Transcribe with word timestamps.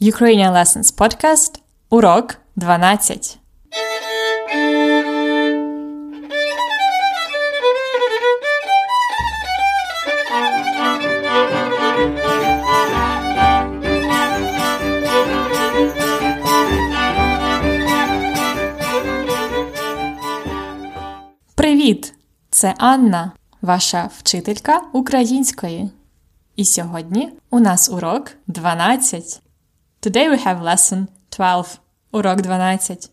Ukrainian 0.00 0.52
Lessons 0.52 0.92
Podcast, 0.92 1.60
урок 1.90 2.36
12. 2.56 3.38
Привіт! 21.54 22.14
Це 22.50 22.74
Анна, 22.78 23.32
ваша 23.62 24.10
вчителька 24.18 24.82
української. 24.92 25.90
І 26.56 26.64
сьогодні 26.64 27.32
у 27.50 27.60
нас 27.60 27.90
урок 27.90 28.30
12. 28.46 29.42
Today 30.01 30.27
we 30.27 30.37
have 30.37 30.61
lesson 30.61 31.09
12, 31.31 31.79
урок 32.13 32.43
12. 32.43 33.09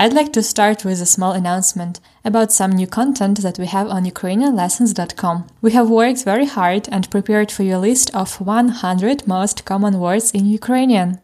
I'd 0.00 0.12
like 0.12 0.32
to 0.34 0.42
start 0.44 0.84
with 0.84 1.00
a 1.00 1.06
small 1.06 1.32
announcement 1.32 1.98
about 2.24 2.52
some 2.52 2.70
new 2.70 2.86
content 2.86 3.42
that 3.42 3.58
we 3.58 3.66
have 3.66 3.88
on 3.88 4.04
ukrainianlessons.com. 4.04 5.46
We 5.60 5.72
have 5.72 5.90
worked 5.90 6.22
very 6.22 6.46
hard 6.46 6.88
and 6.92 7.10
prepared 7.10 7.50
for 7.50 7.64
you 7.64 7.76
a 7.76 7.78
list 7.78 8.14
of 8.14 8.40
100 8.40 9.26
most 9.26 9.64
common 9.64 9.98
words 9.98 10.30
in 10.30 10.46
Ukrainian. 10.46 11.20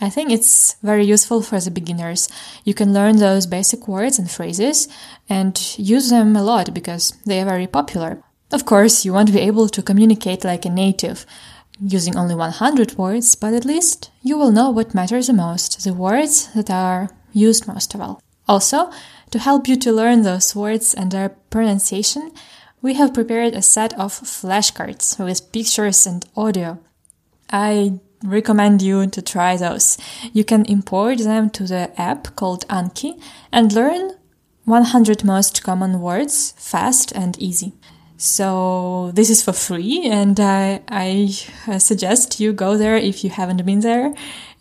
I 0.00 0.10
think 0.10 0.30
it's 0.30 0.76
very 0.82 1.04
useful 1.04 1.42
for 1.42 1.58
the 1.58 1.70
beginners. 1.70 2.28
You 2.64 2.74
can 2.74 2.92
learn 2.92 3.16
those 3.16 3.46
basic 3.46 3.88
words 3.88 4.18
and 4.18 4.30
phrases 4.30 4.88
and 5.28 5.60
use 5.78 6.10
them 6.10 6.36
a 6.36 6.44
lot 6.44 6.72
because 6.72 7.14
they 7.24 7.40
are 7.40 7.46
very 7.46 7.66
popular. 7.66 8.22
Of 8.52 8.66
course, 8.66 9.04
you 9.04 9.12
won't 9.12 9.32
be 9.32 9.40
able 9.40 9.68
to 9.70 9.82
communicate 9.82 10.44
like 10.44 10.64
a 10.64 10.70
native 10.70 11.26
using 11.81 12.15
only 12.15 12.35
100 12.35 12.97
words, 12.97 13.35
but 13.35 13.53
at 13.53 13.65
least 13.65 14.11
you 14.21 14.37
will 14.37 14.51
know 14.51 14.69
what 14.69 14.93
matters 14.93 15.27
the 15.27 15.33
most, 15.33 15.83
the 15.83 15.93
words 15.93 16.51
that 16.53 16.69
are 16.69 17.09
used 17.33 17.67
most 17.67 17.93
of 17.95 18.01
all. 18.01 18.21
Also, 18.47 18.91
to 19.31 19.39
help 19.39 19.67
you 19.67 19.75
to 19.77 19.91
learn 19.91 20.21
those 20.21 20.55
words 20.55 20.93
and 20.93 21.11
their 21.11 21.29
pronunciation, 21.29 22.31
we 22.81 22.95
have 22.95 23.13
prepared 23.13 23.53
a 23.53 23.61
set 23.61 23.93
of 23.99 24.11
flashcards 24.13 25.23
with 25.23 25.51
pictures 25.51 26.05
and 26.05 26.25
audio. 26.35 26.79
I 27.49 27.99
recommend 28.23 28.81
you 28.81 29.07
to 29.07 29.21
try 29.21 29.57
those. 29.57 29.97
You 30.33 30.43
can 30.43 30.65
import 30.65 31.19
them 31.19 31.49
to 31.51 31.63
the 31.63 31.91
app 31.99 32.35
called 32.35 32.67
Anki 32.67 33.21
and 33.51 33.73
learn 33.73 34.11
100 34.65 35.23
most 35.23 35.63
common 35.63 36.01
words 36.01 36.53
fast 36.57 37.11
and 37.13 37.37
easy. 37.39 37.73
So 38.21 39.09
this 39.15 39.31
is 39.31 39.41
for 39.41 39.51
free 39.51 40.05
and 40.05 40.39
I, 40.39 40.83
I 40.87 41.35
uh, 41.67 41.79
suggest 41.79 42.39
you 42.39 42.53
go 42.53 42.77
there 42.77 42.95
if 42.95 43.23
you 43.23 43.31
haven't 43.31 43.65
been 43.65 43.79
there 43.79 44.13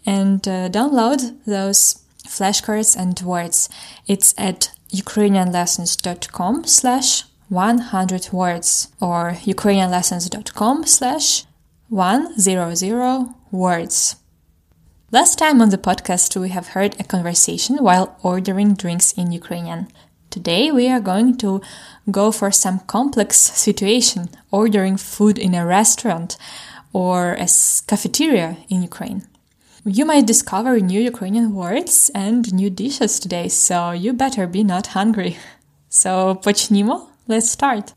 and 0.06 0.48
uh, 0.48 0.70
download 0.70 1.36
those 1.44 2.02
flashcards 2.26 2.96
and 2.96 3.20
words. 3.20 3.68
It's 4.06 4.34
at 4.38 4.70
ukrainianlessons.com 4.94 6.64
slash 6.64 7.24
100 7.50 8.32
words 8.32 8.88
or 8.98 9.32
ukrainianlessons.com 9.42 10.86
slash 10.86 11.44
100 11.90 13.26
words. 13.50 14.16
Last 15.12 15.38
time 15.38 15.60
on 15.60 15.68
the 15.68 15.76
podcast, 15.76 16.40
we 16.40 16.48
have 16.48 16.68
heard 16.68 16.98
a 16.98 17.04
conversation 17.04 17.76
while 17.76 18.16
ordering 18.22 18.72
drinks 18.72 19.12
in 19.12 19.32
Ukrainian. 19.32 19.88
Today, 20.29 20.71
we 20.71 20.89
are 20.89 20.99
going 20.99 21.37
to 21.37 21.61
go 22.11 22.31
for 22.31 22.51
some 22.51 22.79
complex 22.87 23.37
situation, 23.37 24.29
ordering 24.51 24.97
food 24.97 25.37
in 25.37 25.53
a 25.53 25.65
restaurant 25.65 26.37
or 26.91 27.33
a 27.33 27.47
cafeteria 27.87 28.57
in 28.69 28.81
Ukraine. 28.81 29.23
You 29.85 30.05
might 30.05 30.25
discover 30.25 30.79
new 30.79 30.99
Ukrainian 30.99 31.53
words 31.53 32.09
and 32.15 32.51
new 32.53 32.69
dishes 32.69 33.19
today, 33.19 33.47
so 33.49 33.91
you 33.91 34.13
better 34.13 34.47
be 34.47 34.63
not 34.63 34.87
hungry. 34.87 35.37
So, 35.89 36.35
почнімо? 36.35 37.07
Let's 37.27 37.49
start. 37.49 37.93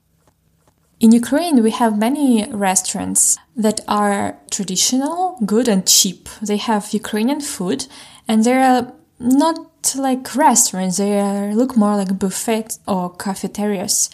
In 1.00 1.12
Ukraine, 1.12 1.62
we 1.62 1.70
have 1.70 1.96
many 1.96 2.48
restaurants 2.50 3.38
that 3.56 3.80
are 3.88 4.36
traditional, 4.50 5.38
good, 5.46 5.68
and 5.68 5.86
cheap. 5.86 6.28
They 6.42 6.56
have 6.56 6.92
Ukrainian 6.92 7.40
food, 7.40 7.86
and 8.26 8.42
they're 8.42 8.92
not 9.18 9.71
like 9.96 10.34
restaurants, 10.34 10.98
they 10.98 11.18
are, 11.20 11.54
look 11.54 11.76
more 11.76 11.96
like 11.96 12.18
buffets 12.18 12.80
or 12.86 13.14
cafeterias. 13.14 14.10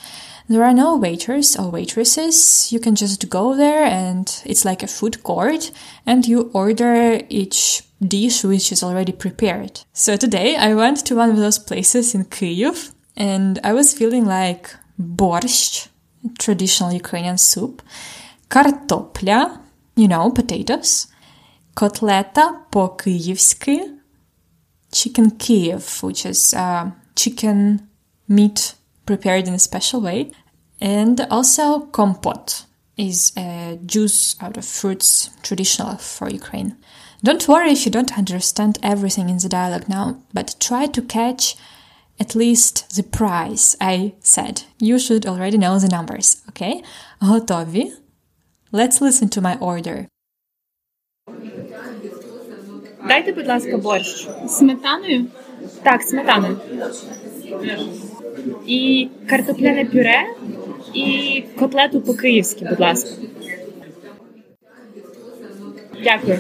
There 0.47 0.63
are 0.63 0.75
no 0.75 0.97
waiters 0.97 1.57
or 1.57 1.71
waitresses. 1.71 2.71
You 2.71 2.79
can 2.79 2.95
just 2.95 3.29
go 3.31 3.57
there 3.57 3.85
and 3.85 4.43
it's 4.45 4.65
like 4.65 4.83
a 4.83 4.87
food 4.87 5.23
court 5.23 5.71
and 6.05 6.27
you 6.27 6.51
order 6.53 7.21
each 7.31 7.83
dish 8.01 8.45
which 8.45 8.71
is 8.71 8.83
already 8.83 9.13
prepared. 9.13 9.81
So 9.95 10.17
today 10.17 10.57
I 10.57 10.75
went 10.75 11.07
to 11.07 11.17
one 11.17 11.31
of 11.31 11.39
those 11.39 11.59
places 11.59 12.15
in 12.15 12.27
Kyiv 12.27 12.93
and 13.17 13.59
I 13.65 13.73
was 13.73 13.95
feeling 13.95 14.27
like 14.27 14.75
borscht, 15.01 15.89
traditional 16.39 16.93
Ukrainian 16.93 17.39
soup, 17.39 17.83
картопля, 18.51 19.61
you 19.97 20.09
know, 20.09 20.31
potatoes, 20.31 21.07
котлета 21.75 22.61
по-київськи, 22.71 23.81
chicken 24.93 25.33
Kiev, 25.33 26.03
which 26.03 26.25
is 26.25 26.55
uh, 26.55 26.91
chicken 27.17 27.89
meat 28.29 28.75
prepared 29.07 29.49
in 29.49 29.55
a 29.55 29.59
special 29.59 30.01
way, 30.01 30.31
and 30.81 31.21
also 31.31 31.87
kompot 31.87 32.65
is 32.97 33.33
a 33.37 33.79
juice 33.85 34.37
out 34.41 34.57
of 34.57 34.65
fruits 34.65 35.31
traditional 35.43 35.97
for 35.97 36.29
Ukraine. 36.29 36.77
Don't 37.23 37.49
worry 37.49 37.71
if 37.71 37.85
you 37.85 37.91
don't 37.91 38.19
understand 38.19 38.79
everything 38.83 39.29
in 39.31 39.39
the 39.39 39.49
dialogue 39.49 39.89
now, 39.89 40.23
but 40.33 40.57
try 40.61 40.87
to 40.87 41.03
catch 41.03 41.57
at 42.21 42.35
least 42.35 42.95
the 42.95 43.03
price 43.03 43.77
I 43.81 44.15
said. 44.21 44.65
You 44.79 44.99
should 44.99 45.27
already 45.27 45.59
know 45.59 45.79
the 45.79 45.89
numbers, 45.89 46.43
okay? 46.51 46.83
Готові? 47.21 47.93
Let's 48.73 49.01
listen 49.01 49.29
to 49.31 49.41
my 49.41 49.57
order. 49.59 50.09
Дайте, 53.10 53.34
будь 53.34 53.48
ласка, 53.48 53.78
борщ. 53.78 54.28
Сметаною? 54.48 55.26
Так, 55.84 56.02
сметану. 56.02 56.48
І 58.68 59.08
картопляне 59.30 59.86
пюре, 59.86 60.24
і 60.94 61.44
котлету 61.60 62.02
по-київськи, 62.02 62.66
будь 62.70 62.80
ласка. 62.80 63.10
Дякую. 66.04 66.40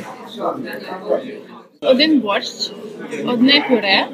Один 1.81 2.19
борщ, 2.19 2.71
одне 3.25 3.65
пюре, 3.69 4.07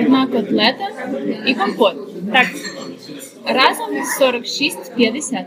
одна 0.00 0.26
котлета 0.26 0.88
і 1.46 1.54
компот. 1.54 1.96
Так, 2.32 2.46
Разом 3.46 3.90
46,50. 4.20 5.44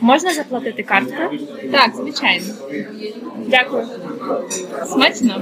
можна 0.00 0.32
заплатити 0.34 0.82
карткою? 0.82 1.30
Так, 1.72 1.96
звичайно. 1.96 2.54
Дякую. 3.46 3.88
Смачно. 4.85 5.41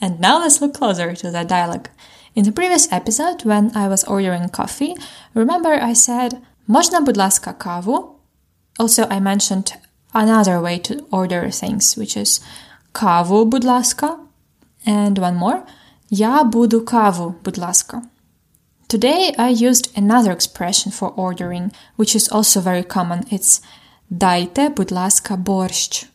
And 0.00 0.20
now 0.20 0.40
let's 0.40 0.60
look 0.60 0.74
closer 0.74 1.14
to 1.14 1.30
that 1.30 1.48
dialogue. 1.48 1.88
In 2.34 2.44
the 2.44 2.52
previous 2.52 2.90
episode, 2.92 3.44
when 3.44 3.70
I 3.76 3.88
was 3.88 4.04
ordering 4.04 4.48
coffee, 4.48 4.94
remember 5.34 5.72
I 5.72 5.92
said, 5.92 6.42
Можна, 6.68 7.00
будь 7.04 7.16
ласка, 7.16 7.54
каву? 7.54 8.16
Also, 8.78 9.06
I 9.08 9.20
mentioned 9.20 9.72
another 10.12 10.60
way 10.60 10.78
to 10.80 11.06
order 11.12 11.48
things, 11.50 11.96
which 11.96 12.16
is 12.16 12.40
каву, 12.92 13.48
будь 13.48 13.64
ласка. 13.64 14.18
And 14.84 15.18
one 15.18 15.36
more, 15.36 15.64
Я 16.10 16.44
буду 16.44 16.82
каву, 16.82 17.34
будь 17.42 17.58
ласка. 17.58 18.02
Today 18.88 19.34
I 19.38 19.48
used 19.48 19.90
another 19.96 20.32
expression 20.32 20.92
for 20.92 21.10
ordering, 21.16 21.72
which 21.96 22.14
is 22.14 22.28
also 22.28 22.60
very 22.60 22.84
common. 22.84 23.24
It's 23.30 23.60
дайте, 24.10 24.68
будь 24.68 24.90
ласка, 24.90 25.36
борщ. 25.36 26.06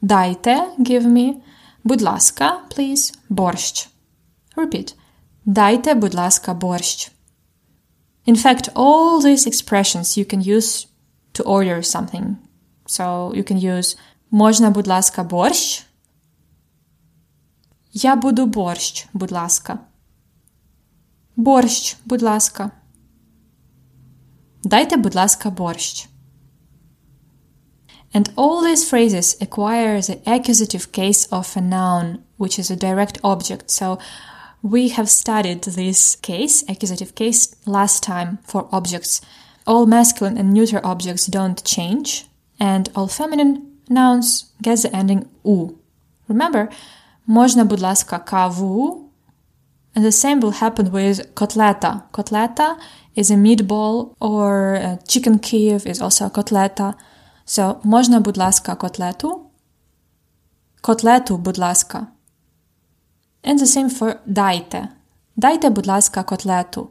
Дайте, 0.00 0.68
give 0.78 1.06
me. 1.06 1.42
Будь 1.82 2.02
ласка, 2.02 2.60
please, 2.70 3.12
борщ. 3.28 3.88
Repeat. 4.56 4.94
Дайте, 5.44 5.94
будь 5.94 6.14
ласка, 6.14 6.54
борщ. 6.54 7.10
In 8.26 8.36
fact, 8.36 8.70
all 8.74 9.20
these 9.20 9.46
expressions 9.46 10.16
you 10.16 10.24
can 10.24 10.40
use 10.40 10.86
to 11.34 11.42
order 11.44 11.82
something. 11.82 12.36
So 12.86 13.32
you 13.34 13.44
can 13.44 13.58
use 13.58 13.96
можна, 14.30 14.70
будь 14.70 14.86
ласка, 14.86 15.24
борщ. 15.24 15.84
Я 17.92 18.16
буду 18.16 18.46
борщ, 18.46 19.06
будь 19.12 19.30
ласка. 19.30 19.78
Борщ, 21.36 21.96
будь 22.04 22.22
ласка. 22.22 22.72
Дайте, 24.64 24.96
будь 24.96 25.14
ласка, 25.14 25.50
борщ. 25.50 26.07
And 28.12 28.32
all 28.36 28.62
these 28.62 28.88
phrases 28.88 29.36
acquire 29.40 30.00
the 30.00 30.20
accusative 30.24 30.92
case 30.92 31.26
of 31.32 31.56
a 31.56 31.60
noun, 31.60 32.22
which 32.36 32.58
is 32.58 32.70
a 32.70 32.76
direct 32.76 33.18
object. 33.24 33.70
So 33.70 33.98
we 34.62 34.88
have 34.90 35.10
studied 35.10 35.62
this 35.64 36.16
case, 36.16 36.64
accusative 36.68 37.14
case, 37.14 37.54
last 37.66 38.02
time 38.02 38.38
for 38.44 38.68
objects. 38.72 39.20
All 39.66 39.86
masculine 39.86 40.38
and 40.38 40.52
neuter 40.52 40.80
objects 40.84 41.26
don't 41.26 41.62
change, 41.64 42.26
and 42.60 42.88
all 42.94 43.08
feminine 43.08 43.78
nouns 43.88 44.52
get 44.62 44.82
the 44.82 44.94
ending 44.94 45.28
u. 45.44 45.78
Remember, 46.28 46.70
можна, 47.26 47.64
будь 47.64 47.80
ласка, 47.80 48.22
каву. 48.24 49.10
And 49.94 50.04
the 50.04 50.12
same 50.12 50.40
will 50.40 50.52
happen 50.52 50.90
with 50.90 51.34
котлета. 51.34 52.02
Котлета 52.12 52.78
is 53.14 53.30
a 53.30 53.34
meatball 53.34 54.14
or 54.20 54.74
a 54.74 54.98
chicken 55.06 55.38
Kiev 55.38 55.86
is 55.86 56.00
also 56.00 56.26
a 56.26 56.30
котлета. 56.30 56.94
So, 57.48 57.76
можна, 57.82 58.20
будь 58.20 58.36
ласка, 58.36 58.74
котлету. 58.74 59.40
Котлету, 60.80 61.36
будь 61.36 61.58
ласка. 61.58 62.06
And 63.42 63.58
the 63.58 63.66
same 63.66 63.90
for 63.98 64.16
дайте. 64.26 64.88
Дайте, 65.36 65.70
будь 65.70 65.86
ласка, 65.86 66.22
котлету. 66.22 66.90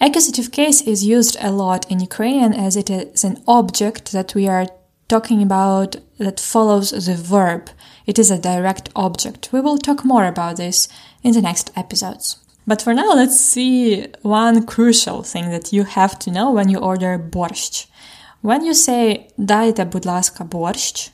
Accusative 0.00 0.50
case 0.50 0.80
is 0.86 1.04
used 1.04 1.36
a 1.40 1.50
lot 1.50 1.84
in 1.90 2.00
Ukrainian 2.00 2.54
as 2.54 2.74
it 2.74 2.88
is 2.88 3.22
an 3.22 3.36
object 3.46 4.12
that 4.12 4.34
we 4.34 4.48
are 4.48 4.66
talking 5.08 5.42
about 5.42 5.96
that 6.18 6.40
follows 6.40 6.90
the 6.90 7.16
verb. 7.16 7.68
It 8.06 8.18
is 8.18 8.30
a 8.30 8.38
direct 8.38 8.88
object. 8.94 9.52
We 9.52 9.60
will 9.60 9.76
talk 9.76 10.04
more 10.04 10.26
about 10.26 10.56
this 10.56 10.88
in 11.22 11.32
the 11.32 11.42
next 11.42 11.70
episodes. 11.76 12.38
But 12.66 12.80
for 12.80 12.94
now, 12.94 13.12
let's 13.14 13.40
see 13.40 14.06
one 14.22 14.64
crucial 14.64 15.22
thing 15.22 15.50
that 15.50 15.72
you 15.72 15.84
have 15.84 16.18
to 16.20 16.30
know 16.30 16.50
when 16.50 16.68
you 16.68 16.78
order 16.78 17.18
borscht. 17.18 17.86
When 18.44 18.64
you 18.64 18.74
say 18.74 19.28
dайте, 19.38 19.84
будь 19.84 20.06
ласка, 20.06 20.44
борщ, 20.44 21.10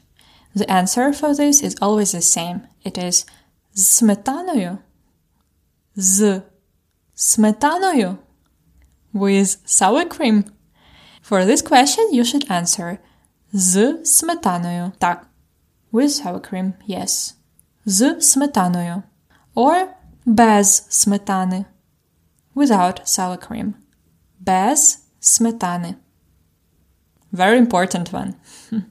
the 0.55 0.67
answer 0.71 1.13
for 1.13 1.35
this 1.35 1.63
is 1.63 1.75
always 1.81 2.13
the 2.13 2.23
same. 2.23 2.61
It 2.85 2.97
is 2.99 3.27
з 3.75 3.87
сметаною. 3.87 4.79
З 5.97 6.43
сметаною. 7.15 8.17
With 9.15 9.59
sour 9.67 10.05
cream. 10.09 10.45
For 11.29 11.45
this 11.45 11.63
question, 11.63 12.13
you 12.13 12.25
should 12.25 12.47
answer 12.51 12.99
з 13.53 14.05
сметаною. 14.05 14.93
Так. 14.99 15.27
With 15.93 16.23
sour 16.23 16.41
cream, 16.41 16.73
yes. 16.89 17.35
З 17.85 18.21
сметаною. 18.21 19.03
Or 19.55 19.87
без 20.25 20.87
сметани. 20.89 21.65
Without 22.55 23.05
sour 23.05 23.39
cream. 23.49 23.73
Без 24.39 24.99
сметани. 25.21 25.95
Very 27.33 27.59
important 27.59 28.13
one. 28.13 28.37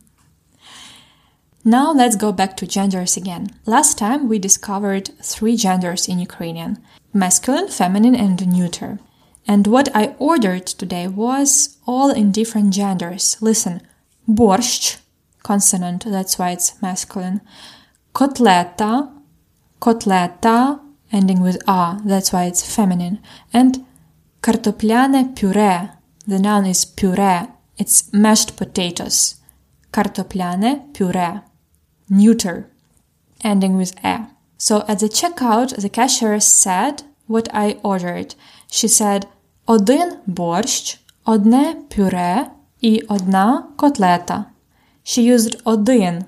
now 1.64 1.92
let's 1.92 2.16
go 2.16 2.32
back 2.32 2.58
to 2.58 2.68
genders 2.68 3.18
again. 3.18 3.50
Last 3.66 3.98
time 3.98 4.28
we 4.30 4.40
discovered 4.40 5.10
three 5.24 5.56
genders 5.56 6.08
in 6.08 6.20
Ukrainian 6.20 6.78
masculine, 7.14 7.70
feminine, 7.70 8.14
and 8.14 8.46
neuter. 8.46 9.00
And 9.48 9.68
what 9.68 9.90
I 9.96 10.16
ordered 10.20 10.66
today 10.66 11.08
was 11.08 11.78
all 11.88 12.12
in 12.12 12.32
different 12.32 12.74
genders. 12.74 13.38
Listen, 13.42 13.82
борщ, 14.28 14.98
consonant, 15.44 16.04
that's 16.06 16.38
why 16.38 16.52
it's 16.52 16.82
masculine. 16.82 17.42
Котлета, 18.14 19.12
котлета, 19.80 20.80
ending 21.12 21.42
with 21.42 21.58
a, 21.68 22.00
that's 22.04 22.34
why 22.34 22.46
it's 22.46 22.76
feminine. 22.76 23.20
And 23.54 23.86
картопляне 24.42 25.36
пюре, 25.36 25.92
the 26.28 26.40
noun 26.40 26.66
is 26.66 26.84
puree, 26.86 27.48
it's 27.80 28.12
mashed 28.14 28.56
potatoes. 28.58 29.36
Картопляне 29.92 30.82
пюре, 30.94 31.42
neuter, 32.10 32.66
ending 33.44 33.78
with 33.78 33.94
e. 34.04 34.28
So 34.58 34.84
at 34.88 35.00
the 35.00 35.10
checkout, 35.10 35.76
the 35.76 35.90
cashier 35.90 36.40
said 36.40 37.04
what 37.28 37.48
I 37.54 37.78
ordered. 37.84 38.36
She 38.72 38.88
said, 38.88 39.28
один 39.68 40.18
борщ, 40.28 41.00
одне 41.26 41.76
пюре 41.90 42.48
і 42.82 43.04
одна 43.08 43.64
котлета. 43.76 44.46
She 45.04 45.22
used 45.22 45.62
один, 45.64 46.26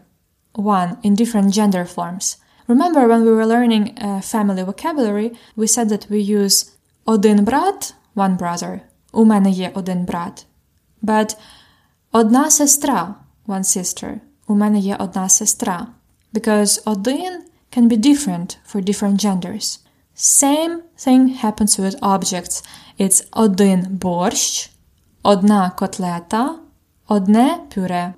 one, 0.54 0.98
in 1.04 1.16
different 1.16 1.52
gender 1.52 1.86
forms. 1.86 2.38
Remember 2.68 3.08
when 3.08 3.24
we 3.24 3.32
were 3.32 3.46
learning 3.46 3.98
uh, 3.98 4.22
family 4.22 4.64
vocabulary, 4.64 5.32
we 5.56 5.68
said 5.68 5.90
that 5.90 6.08
we 6.10 6.20
use 6.20 6.72
один 7.06 7.44
брат, 7.44 7.94
one 8.16 8.38
brother. 8.38 8.80
У 9.12 9.26
мене 9.26 9.50
є 9.50 9.72
один 9.74 10.06
брат. 10.06 10.46
But 11.02 11.38
одна 12.12 12.52
сестра, 12.52 13.16
one 13.48 13.64
sister. 13.64 14.20
У 14.48 14.56
мене 14.56 14.80
є 14.80 14.96
одна 15.00 15.30
сестра. 15.30 15.88
Because 16.34 16.84
один 16.86 17.42
can 17.72 17.88
be 17.90 17.98
different 17.98 18.58
for 18.72 18.82
different 18.82 19.18
genders. 19.20 19.80
Same 20.16 20.82
thing 20.98 21.28
happens 21.44 21.78
with 21.78 21.96
objects. 22.02 22.64
It's 22.98 23.22
один 23.32 24.00
борщ, 24.00 24.70
одна 25.24 25.74
котлета, 25.78 26.60
одне 27.08 27.60
пюре. 27.70 28.16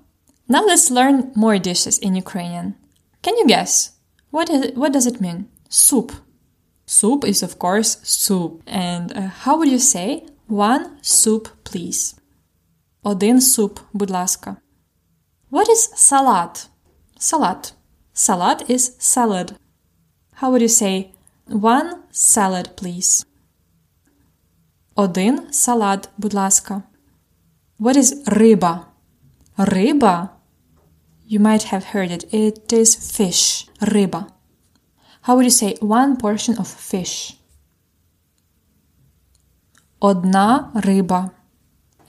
Now 0.47 0.63
let's 0.65 0.89
learn 0.89 1.31
more 1.35 1.59
dishes 1.59 1.99
in 1.99 2.15
Ukrainian. 2.15 2.75
Can 3.21 3.35
you 3.37 3.45
guess? 3.47 3.91
What, 4.31 4.49
is, 4.49 4.71
what 4.75 4.93
does 4.93 5.05
it 5.05 5.19
mean? 5.19 5.47
Soup. 5.69 6.11
Soup 6.85 7.23
is, 7.25 7.43
of 7.43 7.59
course, 7.59 7.97
soup. 8.03 8.63
And 8.65 9.15
uh, 9.15 9.21
how 9.43 9.57
would 9.57 9.69
you 9.69 9.79
say 9.79 10.25
one 10.47 10.97
soup, 11.01 11.49
please? 11.63 12.15
Один 13.03 13.41
суп, 13.41 13.79
будь 13.93 14.09
ласка. 14.09 14.57
What 15.51 15.67
is 15.67 15.89
salad? 15.95 16.67
Salad. 17.17 17.71
Salad 18.13 18.69
is 18.69 18.95
salad. 18.99 19.55
How 20.41 20.51
would 20.51 20.61
you 20.61 20.67
say 20.67 21.13
one 21.47 22.03
salad, 22.11 22.75
please? 22.75 23.25
Один 24.95 25.51
салат, 25.51 26.09
будь 26.17 26.33
ласка. 26.33 26.83
What 27.79 27.95
is 27.95 28.23
риба? 28.25 28.85
Риба? 29.57 30.31
You 31.25 31.39
might 31.39 31.63
have 31.71 31.85
heard 31.93 32.11
it. 32.11 32.25
It 32.33 32.73
is 32.73 32.95
fish. 32.95 33.67
Риба. 33.81 34.27
How 35.21 35.35
would 35.35 35.45
you 35.45 35.51
say 35.51 35.75
one 35.79 36.17
portion 36.17 36.57
of 36.57 36.67
fish? 36.67 37.37
Одна 40.01 40.71
риба. 40.75 41.31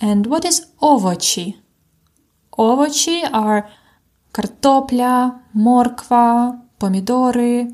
And 0.01 0.27
what 0.27 0.45
is 0.45 0.67
овочі? 0.81 1.57
Овочі 2.51 3.25
are 3.33 3.63
картопля, 4.33 5.41
морква, 5.53 6.59
помідори. 6.79 7.69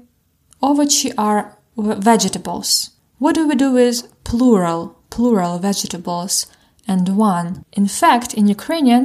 Овочі 0.60 1.12
are 1.16 1.44
vegetables. 1.76 2.90
What 3.20 3.34
do 3.36 3.46
we 3.48 3.54
do 3.54 3.72
with 3.72 3.96
plural, 4.24 4.90
plural 5.08 5.58
vegetables 5.58 6.46
and 6.86 7.08
one? 7.16 7.64
In 7.72 7.86
fact, 7.86 8.34
in 8.34 8.46
Ukrainian, 8.48 9.04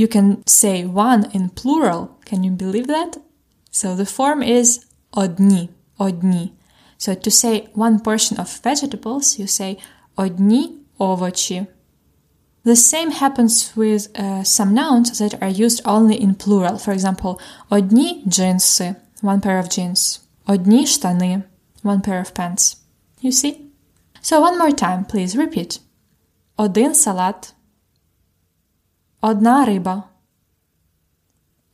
you 0.00 0.06
can 0.06 0.28
say 0.46 0.84
one 0.84 1.22
in 1.36 1.44
plural. 1.60 2.00
Can 2.28 2.44
you 2.44 2.52
believe 2.52 2.86
that? 2.86 3.12
So 3.70 3.96
the 3.96 4.06
form 4.06 4.42
is 4.42 4.86
одні, 5.12 5.68
одні. 5.98 6.52
So 6.98 7.14
to 7.14 7.30
say 7.30 7.68
one 7.74 8.00
portion 8.00 8.38
of 8.38 8.60
vegetables, 8.64 9.40
you 9.40 9.46
say 9.46 9.78
одні 10.16 10.72
овочі. 10.98 11.66
The 12.64 12.76
same 12.76 13.12
happens 13.12 13.74
with 13.76 14.08
uh, 14.18 14.44
some 14.44 14.74
nouns 14.74 15.18
that 15.18 15.40
are 15.42 15.48
used 15.48 15.80
only 15.84 16.16
in 16.20 16.34
plural. 16.34 16.76
For 16.78 16.92
example, 16.92 17.40
одні 17.70 18.24
джинси, 18.26 18.94
one 19.22 19.40
pair 19.40 19.58
of 19.58 19.68
jeans. 19.68 20.20
Одні 20.46 20.86
штани, 20.86 21.42
one 21.82 22.00
pair 22.00 22.20
of 22.20 22.34
pants. 22.34 22.76
You 23.20 23.32
see? 23.32 23.70
So 24.20 24.40
one 24.40 24.58
more 24.58 24.72
time, 24.72 25.04
please 25.04 25.36
repeat. 25.36 25.80
Один 26.56 26.94
салат. 26.94 27.54
Одна 29.20 29.64
риба. 29.64 30.04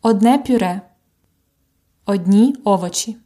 Одне 0.03 0.39
пюре. 0.39 0.81
Одні 2.07 2.55
овочі. 2.65 3.17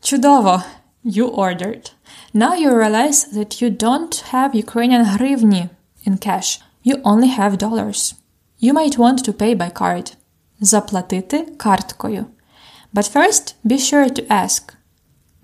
Чудово! 0.00 0.62
You 1.04 1.28
ordered. 1.28 1.90
Now 2.34 2.54
you 2.54 2.70
realize 2.70 3.24
that 3.36 3.60
you 3.60 3.70
don't 3.70 4.14
have 4.32 4.54
Ukrainian 4.54 5.04
hryvnia 5.04 5.70
in 6.06 6.18
cash. 6.18 6.60
You 6.87 7.01
only 7.03 7.27
have 7.27 7.57
dollars. 7.57 8.15
You 8.59 8.71
might 8.71 8.97
want 8.97 9.19
to 9.25 9.33
pay 9.33 9.53
by 9.53 9.69
card. 9.69 10.11
Заплатити 10.61 11.45
карткою. 11.57 12.25
But 12.93 13.11
first, 13.13 13.55
be 13.65 13.77
sure 13.77 14.09
to 14.09 14.27
ask. 14.29 14.73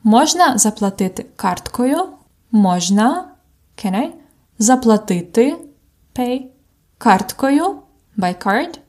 Можна 0.04 0.58
заплатити 0.58 1.26
карткою? 1.36 2.08
Можна, 2.52 3.32
can 3.76 3.96
I? 3.96 4.12
Заплатити, 4.60 5.58
pay, 6.16 6.46
карткою, 6.98 7.82
by 8.18 8.46
card. 8.46 8.80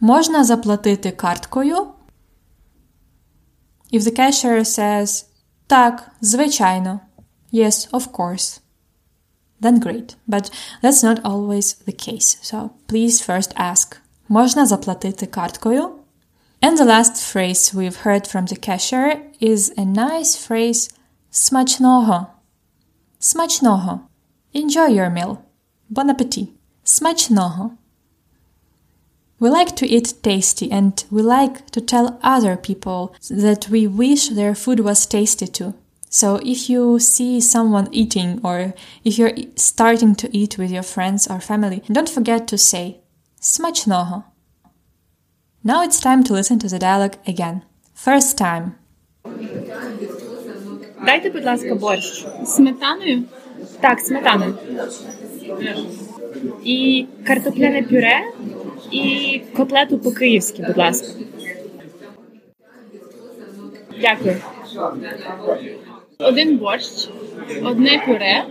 Можна 0.00 0.44
заплатити 0.44 1.10
карткою? 1.10 1.86
If 3.92 4.00
the 4.00 4.18
cashier 4.18 4.64
says 4.64 5.24
Так, 5.66 6.10
звичайно. 6.20 7.00
Yes, 7.52 7.90
of 7.90 8.10
course. 8.10 8.60
Then 9.59 9.79
great. 9.79 10.15
But 10.27 10.49
that's 10.81 11.03
not 11.03 11.23
always 11.23 11.73
the 11.73 11.93
case. 11.93 12.37
So 12.41 12.71
please 12.87 13.21
first 13.21 13.53
ask. 13.55 13.97
Можна 14.29 14.65
заплатити 14.65 15.25
карткою? 15.25 15.89
And 16.61 16.77
the 16.77 16.85
last 16.85 17.15
phrase 17.15 17.73
we've 17.73 17.97
heard 18.05 18.25
from 18.25 18.45
the 18.45 18.55
cashier 18.55 19.21
is 19.41 19.73
a 19.77 19.85
nice 19.85 20.37
phrase 20.37 20.89
смачного. 21.31 22.27
Смачного. 23.19 23.99
Enjoy 24.53 24.87
your 24.87 25.09
meal. 25.09 25.37
Bon 25.89 26.09
appetit. 26.09 26.47
Смачного. 26.85 27.71
We 29.39 29.49
like 29.49 29.75
to 29.75 29.85
eat 29.85 30.13
tasty 30.23 30.71
and 30.71 31.03
we 31.11 31.21
like 31.21 31.69
to 31.71 31.81
tell 31.81 32.17
other 32.23 32.55
people 32.55 33.13
that 33.29 33.67
we 33.69 33.87
wish 33.87 34.29
their 34.29 34.55
food 34.55 34.79
was 34.79 35.05
tasty 35.05 35.47
too. 35.47 35.73
So 36.09 36.39
if 36.43 36.69
you 36.69 36.99
see 36.99 37.41
someone 37.41 37.87
eating 37.91 38.39
or 38.43 38.75
if 39.03 39.17
you're 39.17 39.33
starting 39.55 40.13
to 40.15 40.29
eat 40.37 40.57
with 40.59 40.71
your 40.71 40.83
friends 40.83 41.27
or 41.27 41.39
family, 41.39 41.81
don't 41.91 42.07
forget 42.07 42.47
to 42.49 42.57
say 42.57 42.99
смачного. 43.41 44.23
Now 45.63 45.81
it's 45.81 45.99
time 45.99 46.23
to 46.25 46.33
listen 46.33 46.59
to 46.59 46.67
the 46.67 46.77
dialogue 46.77 47.17
again. 47.25 47.63
First 47.95 48.37
time. 48.37 48.75
Дайте, 51.05 51.31
будь 51.31 51.45
ласка, 51.45 51.75
борщ. 51.75 52.25
Сметаною? 52.45 53.23
Так, 53.81 53.99
сметану. 53.99 54.53
І 56.63 57.05
картопляне 57.23 57.83
пюре, 57.83 58.31
і 58.91 59.41
котлету 59.55 59.99
по-київськи, 59.99 60.63
будь 60.67 60.77
ласка. 60.77 61.07
Дякую. 64.01 64.35
Один 66.20 66.58
борщ, 66.58 67.08
одне 67.64 68.02
пюре, 68.06 68.44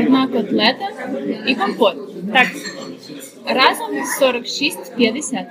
одна 0.00 0.26
котлета 0.28 0.88
і 1.46 1.54
компот. 1.54 1.96
Так, 2.32 2.48
Разом 3.46 3.90
46,50. 4.20 5.46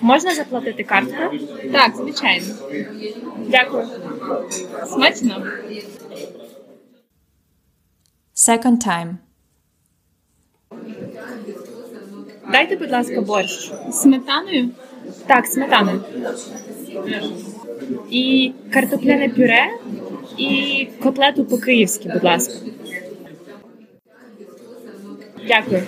можна 0.00 0.34
заплатити 0.34 0.84
карткою? 0.84 1.40
Так, 1.72 1.96
звичайно. 1.96 2.54
Дякую. 3.48 3.88
Смачно. 4.86 5.46
Second 8.34 8.86
time. 8.86 9.14
Дайте, 12.52 12.76
будь 12.76 12.90
ласка, 12.90 13.20
борщ. 13.20 13.70
Сметаною? 13.92 14.68
Так, 15.26 15.46
сметану. 15.46 16.00
І 18.10 18.52
картопляне 18.70 19.28
пюре, 19.28 19.66
і 20.38 20.88
котлету 21.02 21.44
по-київськи, 21.44 22.08
будь 22.12 22.24
ласка. 22.24 22.54
Дякую. 25.48 25.82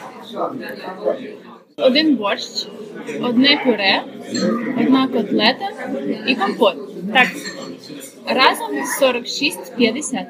Один 1.77 2.17
борщ, 2.17 2.67
одне 3.23 3.61
пюре, 3.65 4.03
одна 4.81 5.09
котлета 5.09 5.69
і 6.27 6.35
компот. 6.35 6.77
Так, 7.13 7.29
Разом 8.27 8.71
46,50. 9.03 10.25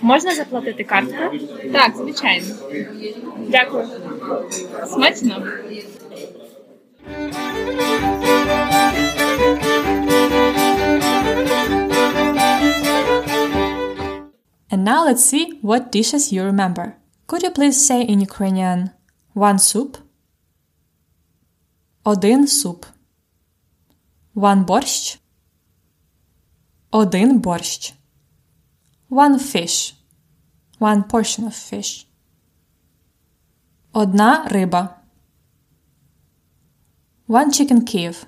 можна 0.00 0.34
заплатити 0.34 0.84
карткою? 0.84 1.40
Так, 1.72 1.92
звичайно. 1.96 2.46
Дякую. 3.48 3.86
Смачно. 4.86 5.46
And 14.70 14.84
now 14.84 15.04
let's 15.04 15.24
see 15.24 15.58
what 15.62 15.90
dishes 15.90 16.32
you 16.32 16.44
remember. 16.44 16.96
Could 17.26 17.42
you 17.42 17.50
please 17.50 17.84
say 17.84 18.02
in 18.02 18.20
Ukrainian 18.20 18.92
one 19.34 19.58
soup? 19.58 19.98
Один 22.04 22.46
суп. 22.46 22.86
One 24.34 24.64
борщ. 24.64 25.18
Один 26.92 27.40
борщ. 27.40 27.92
One 29.08 29.38
fish. 29.38 29.94
One 30.78 31.02
portion 31.04 31.46
of 31.46 31.54
fish. 31.54 32.06
Одна 33.92 34.46
риба. 34.48 34.96
One 37.26 37.50
chicken 37.50 37.84
Kyiv. 37.84 38.26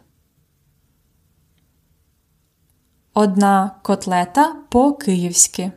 Одна 3.14 3.80
котлета 3.82 4.54
по-київськи. 4.70 5.72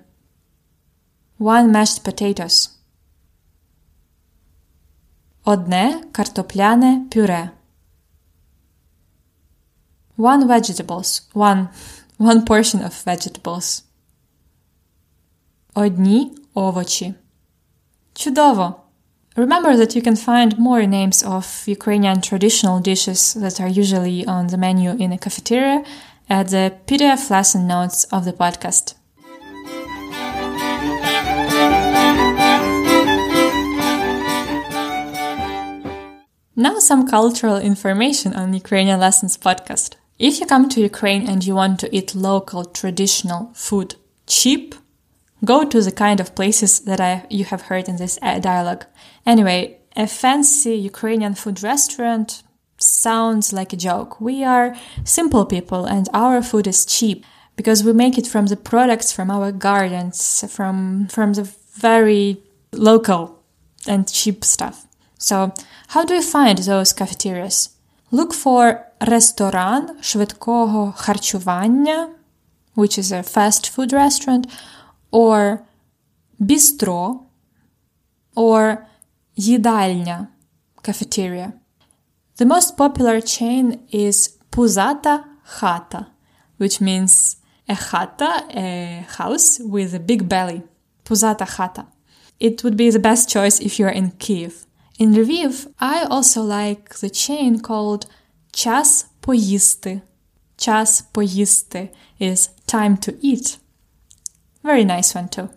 One 1.39 1.73
mashed 1.73 2.03
potatoes. 2.05 2.71
Одне 5.45 6.05
картопляне 6.13 7.09
пюре. 7.11 7.51
One 10.17 10.47
vegetables. 10.47 11.23
One, 11.33 11.69
one 12.19 12.45
portion 12.45 12.83
of 12.85 12.93
vegetables. 13.05 13.83
Одні 15.75 16.33
овочі. 16.55 17.15
Чудово! 18.13 18.81
Remember 19.37 19.77
that 19.77 19.95
you 19.97 20.03
can 20.03 20.17
find 20.17 20.59
more 20.59 20.87
names 20.87 21.23
of 21.23 21.45
Ukrainian 21.67 22.21
traditional 22.21 22.81
dishes 22.81 23.21
that 23.35 23.61
are 23.61 23.73
usually 23.83 24.27
on 24.27 24.49
the 24.49 24.59
menu 24.59 24.91
in 25.05 25.13
a 25.13 25.19
cafeteria 25.19 25.85
at 26.29 26.49
the 26.49 26.75
PDF 26.87 27.31
lesson 27.31 27.67
notes 27.67 28.05
of 28.13 28.25
the 28.25 28.33
podcast. 28.33 28.95
Now, 36.58 36.80
some 36.80 37.06
cultural 37.06 37.58
information 37.58 38.34
on 38.34 38.54
Ukrainian 38.54 39.02
Lessons 39.02 39.38
podcast. 39.38 39.96
If 40.18 40.40
you 40.40 40.46
come 40.46 40.70
to 40.70 40.80
Ukraine 40.80 41.28
and 41.28 41.46
you 41.46 41.54
want 41.54 41.82
to 41.82 41.94
eat 41.94 42.16
local 42.16 42.64
traditional 42.64 43.52
food 43.54 43.96
cheap, 44.26 44.74
go 45.44 45.66
to 45.66 45.82
the 45.82 45.92
kind 45.92 46.22
of 46.22 46.34
places 46.34 46.80
that 46.86 47.02
I, 47.02 47.26
you 47.30 47.44
have 47.44 47.64
heard 47.64 47.90
in 47.90 47.98
this 47.98 48.18
uh, 48.22 48.40
dialogue. 48.40 48.86
Anyway, 49.26 49.80
a 49.98 50.08
fancy 50.08 50.76
Ukrainian 50.76 51.36
food 51.36 51.62
restaurant 51.62 52.42
sounds 52.78 53.52
like 53.52 53.74
a 53.74 53.84
joke. 53.90 54.22
We 54.22 54.46
are 54.46 54.78
simple 55.04 55.46
people 55.46 55.84
and 55.84 56.08
our 56.14 56.42
food 56.42 56.68
is 56.68 56.86
cheap 56.86 57.26
because 57.58 57.84
we 57.84 57.92
make 57.92 58.18
it 58.18 58.28
from 58.28 58.46
the 58.46 58.56
products 58.56 59.12
from 59.12 59.30
our 59.30 59.52
gardens, 59.52 60.46
from, 60.50 61.08
from 61.08 61.34
the 61.34 61.54
very 61.74 62.38
local 62.72 63.44
and 63.86 64.08
cheap 64.08 64.46
stuff. 64.46 64.88
So, 65.19 65.53
how 65.89 66.05
do 66.05 66.15
you 66.15 66.23
find 66.23 66.59
those 66.59 66.93
cafeterias? 66.93 67.71
Look 68.11 68.33
for 68.33 68.87
ресторан 69.01 69.89
швидкого 70.01 70.93
харчування, 70.97 72.09
which 72.75 72.99
is 72.99 73.13
a 73.13 73.23
fast 73.23 73.71
food 73.75 73.93
restaurant, 73.93 74.47
or 75.13 75.59
bistro, 76.41 77.19
or 78.35 78.87
їдальня, 79.37 80.29
cafeteria. 80.83 81.53
The 82.37 82.47
most 82.47 82.77
popular 82.77 83.21
chain 83.21 83.81
is 83.93 84.17
Puzata 84.51 85.25
Chata, 85.59 86.07
which 86.57 86.81
means 86.81 87.37
a 87.69 87.75
chata, 87.75 88.31
a 88.55 89.05
house 89.19 89.61
with 89.61 89.95
a 89.95 90.01
big 90.01 90.29
belly. 90.29 90.63
Puzata 91.05 91.47
Chata. 91.47 91.87
It 92.39 92.65
would 92.65 92.77
be 92.77 92.91
the 92.91 92.99
best 92.99 93.29
choice 93.29 93.61
if 93.61 93.79
you're 93.79 93.97
in 94.01 94.13
Kiev. 94.13 94.65
In 94.99 95.15
Lviv, 95.15 95.73
I 95.79 96.05
also 96.05 96.43
like 96.43 96.99
the 97.01 97.11
chain 97.11 97.61
called 97.61 98.07
Час 98.53 99.07
поїсти. 99.21 100.01
Час 100.57 101.05
поїсти 101.13 101.89
is 102.21 102.51
time 102.67 102.97
to 102.97 103.13
eat. 103.23 103.59
Very 104.63 104.85
nice 104.85 105.15
one 105.15 105.29
too. 105.29 105.49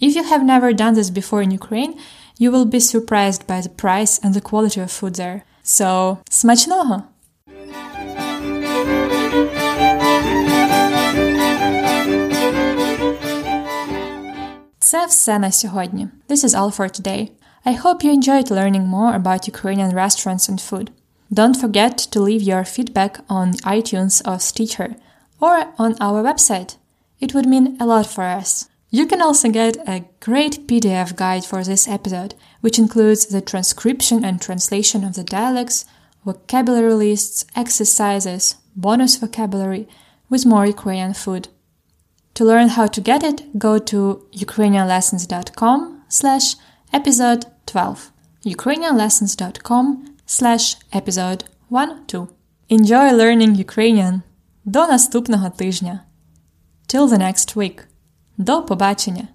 If 0.00 0.16
you 0.16 0.24
have 0.24 0.42
never 0.42 0.72
done 0.72 0.94
this 0.94 1.10
before 1.10 1.42
in 1.42 1.50
Ukraine, 1.50 1.94
you 2.38 2.50
will 2.50 2.64
be 2.64 2.80
surprised 2.80 3.46
by 3.46 3.60
the 3.60 3.68
price 3.68 4.18
and 4.22 4.34
the 4.34 4.40
quality 4.40 4.80
of 4.80 4.90
food 4.90 5.14
there. 5.14 5.42
So, 5.62 6.18
смачного! 6.30 7.02
Це 14.78 15.06
все 15.06 15.38
на 15.38 15.52
сьогодні. 15.52 16.08
This 16.28 16.44
is 16.44 16.54
all 16.54 16.76
for 16.76 17.00
today. 17.00 17.30
I 17.65 17.73
hope 17.73 18.03
you 18.03 18.11
enjoyed 18.11 18.49
learning 18.49 18.87
more 18.87 19.13
about 19.13 19.47
Ukrainian 19.47 19.93
restaurants 19.95 20.47
and 20.49 20.59
food. 20.59 20.91
Don't 21.31 21.55
forget 21.55 21.97
to 21.97 22.19
leave 22.19 22.41
your 22.41 22.63
feedback 22.63 23.19
on 23.29 23.53
iTunes 23.77 24.21
or 24.27 24.39
Stitcher 24.39 24.95
or 25.39 25.73
on 25.77 25.95
our 25.99 26.23
website. 26.23 26.77
It 27.19 27.33
would 27.33 27.45
mean 27.45 27.77
a 27.79 27.85
lot 27.85 28.07
for 28.07 28.23
us. 28.23 28.69
You 28.89 29.05
can 29.05 29.21
also 29.21 29.49
get 29.49 29.77
a 29.87 30.05
great 30.19 30.67
PDF 30.67 31.15
guide 31.15 31.45
for 31.45 31.63
this 31.63 31.87
episode, 31.87 32.33
which 32.61 32.79
includes 32.79 33.27
the 33.27 33.41
transcription 33.41 34.25
and 34.25 34.41
translation 34.41 35.03
of 35.03 35.13
the 35.13 35.23
dialects, 35.23 35.85
vocabulary 36.25 36.93
lists, 36.93 37.45
exercises, 37.55 38.55
bonus 38.75 39.17
vocabulary, 39.17 39.87
with 40.29 40.45
more 40.45 40.65
Ukrainian 40.65 41.13
food. 41.13 41.49
To 42.35 42.45
learn 42.45 42.69
how 42.69 42.87
to 42.87 43.01
get 43.01 43.21
it, 43.23 43.59
go 43.59 43.77
to 43.77 44.25
ukrainianlessons.com 44.33 46.03
slash 46.07 46.55
episode 46.92 47.46
12. 47.66 48.12
ukrainianlessons.com 48.44 50.04
slash 50.26 50.76
episode 50.92 51.44
12. 51.70 52.28
Enjoy 52.68 53.12
learning 53.12 53.54
Ukrainian! 53.56 54.22
До 54.64 54.86
наступного 54.86 55.50
тижня! 55.50 56.04
Till 56.86 57.06
the 57.08 57.18
next 57.18 57.54
week! 57.56 57.86
До 58.38 58.62
побачення! 58.62 59.28